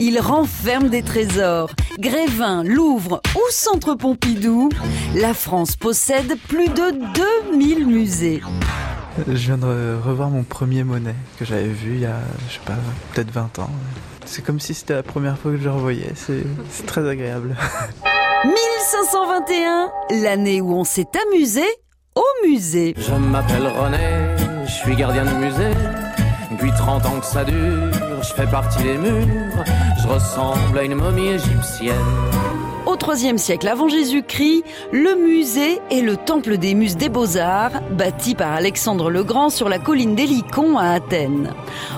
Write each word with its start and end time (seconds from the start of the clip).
Il 0.00 0.18
renferme 0.18 0.88
des 0.88 1.04
trésors. 1.04 1.70
Grévin, 2.00 2.64
Louvre 2.64 3.20
ou 3.36 3.40
Centre 3.50 3.94
Pompidou, 3.94 4.68
la 5.14 5.32
France 5.34 5.76
possède 5.76 6.36
plus 6.48 6.66
de 6.66 6.90
2000 7.52 7.86
musées. 7.86 8.42
Je 9.28 9.32
viens 9.32 9.56
de 9.56 9.96
revoir 10.04 10.30
mon 10.30 10.42
premier 10.42 10.82
Monet 10.82 11.14
que 11.38 11.44
j'avais 11.44 11.68
vu 11.68 11.92
il 11.94 12.00
y 12.00 12.06
a, 12.06 12.18
je 12.48 12.54
sais 12.54 12.60
pas, 12.66 12.74
peut-être 13.12 13.30
20 13.30 13.60
ans. 13.60 13.70
C'est 14.24 14.44
comme 14.44 14.58
si 14.58 14.74
c'était 14.74 14.94
la 14.94 15.04
première 15.04 15.38
fois 15.38 15.52
que 15.52 15.58
je 15.58 15.62
le 15.62 15.70
revoyais. 15.70 16.12
C'est 16.16 16.86
très 16.86 17.08
agréable. 17.08 17.56
1521, 18.44 19.90
l'année 20.24 20.60
où 20.60 20.74
on 20.74 20.82
s'est 20.82 21.06
amusé 21.30 21.62
au 22.16 22.48
musée. 22.48 22.96
Je 22.98 23.14
m'appelle 23.14 23.68
René, 23.68 24.34
je 24.66 24.72
suis 24.72 24.96
gardien 24.96 25.24
de 25.24 25.34
musée. 25.34 25.70
Depuis 26.54 26.70
30 26.70 27.06
ans 27.06 27.18
que 27.18 27.26
ça 27.26 27.42
dure, 27.42 27.90
je 28.22 28.32
fais 28.32 28.46
partie 28.46 28.80
des 28.84 28.96
murs. 28.96 29.64
Je 30.00 30.06
ressemble 30.06 30.78
à 30.78 30.84
une 30.84 30.94
momie 30.94 31.26
égyptienne. 31.26 31.94
Au 32.86 32.96
IIIe 32.96 33.38
siècle 33.40 33.66
avant 33.66 33.88
Jésus-Christ, 33.88 34.62
le 34.92 35.16
musée 35.16 35.80
est 35.90 36.00
le 36.00 36.16
temple 36.16 36.58
des 36.58 36.74
muses 36.74 36.96
des 36.96 37.08
beaux-arts, 37.08 37.80
bâti 37.90 38.36
par 38.36 38.52
Alexandre 38.52 39.10
le 39.10 39.24
Grand 39.24 39.50
sur 39.50 39.68
la 39.68 39.80
colline 39.80 40.14
d'Hélicon 40.14 40.78
à 40.78 40.90
Athènes. 40.90 41.52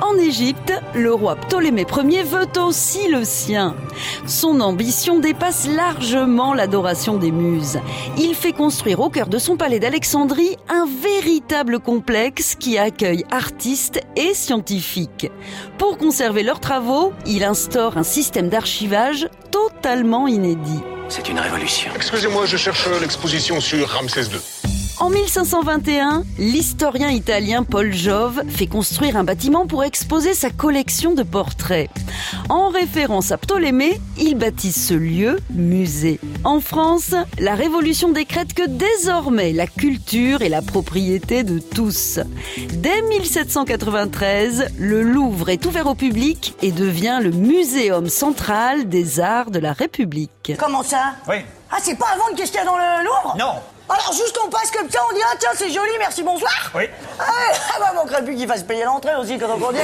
En 0.00 0.16
Égypte, 0.16 0.72
le 0.94 1.12
roi 1.12 1.36
Ptolémée 1.36 1.86
Ier 2.04 2.22
veut 2.22 2.46
aussi 2.60 3.08
le 3.08 3.24
sien. 3.24 3.74
Son 4.26 4.60
ambition 4.60 5.18
dépasse 5.18 5.68
largement 5.68 6.54
l'adoration 6.54 7.16
des 7.16 7.30
muses. 7.30 7.78
Il 8.16 8.34
fait 8.34 8.52
construire 8.52 9.00
au 9.00 9.10
cœur 9.10 9.28
de 9.28 9.38
son 9.38 9.56
palais 9.56 9.80
d'Alexandrie 9.80 10.56
un 10.68 10.86
véritable 10.86 11.78
complexe 11.80 12.54
qui 12.54 12.78
accueille 12.78 13.24
artistes 13.30 14.00
et 14.16 14.34
scientifiques. 14.34 15.30
Pour 15.78 15.98
conserver 15.98 16.42
leurs 16.42 16.60
travaux, 16.60 17.12
il 17.26 17.44
instaure 17.44 17.96
un 17.96 18.02
système 18.02 18.48
d'archivage 18.48 19.28
totalement 19.50 20.26
inédit. 20.26 20.80
C'est 21.08 21.28
une 21.28 21.38
révolution. 21.38 21.90
Excusez-moi, 21.94 22.46
je 22.46 22.56
cherche 22.56 22.86
l'exposition 23.00 23.60
sur 23.60 23.88
Ramsès 23.88 24.24
II. 24.24 24.67
En 25.00 25.10
1521, 25.10 26.24
l'historien 26.38 27.10
italien 27.10 27.62
Paul 27.62 27.92
Jove 27.92 28.42
fait 28.48 28.66
construire 28.66 29.16
un 29.16 29.22
bâtiment 29.22 29.64
pour 29.64 29.84
exposer 29.84 30.34
sa 30.34 30.50
collection 30.50 31.14
de 31.14 31.22
portraits. 31.22 31.88
En 32.48 32.70
référence 32.70 33.30
à 33.30 33.38
Ptolémée, 33.38 34.00
il 34.18 34.34
baptise 34.34 34.88
ce 34.88 34.94
lieu 34.94 35.38
musée. 35.54 36.18
En 36.42 36.58
France, 36.58 37.14
la 37.38 37.54
Révolution 37.54 38.10
décrète 38.10 38.54
que 38.54 38.66
désormais 38.66 39.52
la 39.52 39.68
culture 39.68 40.42
est 40.42 40.48
la 40.48 40.62
propriété 40.62 41.44
de 41.44 41.60
tous. 41.60 42.18
Dès 42.72 43.00
1793, 43.02 44.72
le 44.78 45.02
Louvre 45.02 45.48
est 45.50 45.64
ouvert 45.64 45.86
au 45.86 45.94
public 45.94 46.54
et 46.60 46.72
devient 46.72 47.20
le 47.22 47.30
muséum 47.30 48.08
central 48.08 48.88
des 48.88 49.20
arts 49.20 49.52
de 49.52 49.60
la 49.60 49.72
République. 49.72 50.52
Comment 50.58 50.82
ça? 50.82 51.14
Oui. 51.28 51.36
Ah, 51.78 51.80
c'est 51.84 51.94
pas 51.94 52.06
avant 52.12 52.34
qu'est-ce 52.36 52.50
qu'il 52.50 52.58
y 52.58 52.62
a 52.62 52.64
dans 52.64 52.76
le 52.76 53.04
Louvre 53.04 53.36
Non. 53.38 53.54
Alors 53.88 54.12
juste 54.12 54.36
on 54.44 54.50
passe 54.50 54.72
comme 54.72 54.90
ça, 54.90 54.98
on 55.08 55.14
dit 55.14 55.20
ah 55.24 55.36
tiens 55.38 55.50
c'est 55.54 55.70
joli, 55.70 55.92
merci, 56.00 56.24
bonsoir 56.24 56.72
Oui. 56.74 56.84
Ah, 57.20 57.22
ah 57.54 57.78
bah 57.78 57.92
manquerait 57.94 58.24
plus 58.24 58.34
qu'il 58.34 58.48
fasse 58.48 58.64
payer 58.64 58.82
l'entrée 58.82 59.14
aussi 59.14 59.38
quand 59.38 59.46
on 59.54 59.60
conduit. 59.60 59.80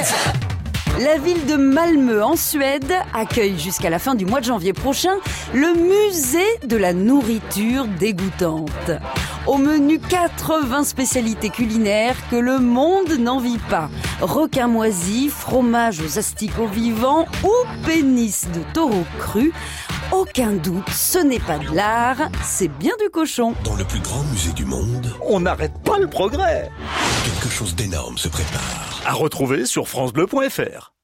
La 0.99 1.17
ville 1.17 1.45
de 1.45 1.55
Malmö 1.55 2.21
en 2.21 2.35
Suède 2.35 2.93
accueille 3.13 3.57
jusqu'à 3.57 3.89
la 3.89 3.99
fin 3.99 4.13
du 4.13 4.25
mois 4.25 4.41
de 4.41 4.45
janvier 4.45 4.73
prochain 4.73 5.15
le 5.53 5.73
musée 5.73 6.59
de 6.65 6.75
la 6.75 6.91
nourriture 6.91 7.85
dégoûtante. 7.85 8.91
Au 9.47 9.57
menu 9.57 9.99
80 9.99 10.83
spécialités 10.83 11.49
culinaires 11.49 12.15
que 12.31 12.35
le 12.35 12.57
monde 12.57 13.11
n'envie 13.19 13.59
pas. 13.69 13.89
Requin 14.19 14.67
moisi, 14.67 15.29
fromage 15.29 15.99
aux 16.01 16.17
asticots 16.17 16.65
vivants 16.67 17.27
ou 17.43 17.51
pénis 17.85 18.47
de 18.55 18.61
taureau 18.73 19.05
cru. 19.19 19.53
Aucun 20.11 20.53
doute, 20.53 20.89
ce 20.89 21.19
n'est 21.19 21.39
pas 21.39 21.59
de 21.59 21.75
l'art, 21.75 22.29
c'est 22.43 22.67
bien 22.67 22.93
du 23.03 23.09
cochon. 23.11 23.53
Dans 23.63 23.75
le 23.75 23.83
plus 23.85 23.99
grand 23.99 24.23
musée 24.31 24.53
du 24.53 24.65
monde, 24.65 25.13
On 25.27 25.39
n'arrête 25.41 25.77
pas 25.83 25.99
le 25.99 26.07
progrès. 26.07 26.69
quelque 27.25 27.53
chose 27.53 27.75
d'énorme 27.75 28.17
se 28.17 28.27
prépare. 28.27 29.01
À 29.05 29.13
retrouver 29.13 29.65
sur 29.67 29.87
FranceBleu.fr. 29.87 30.94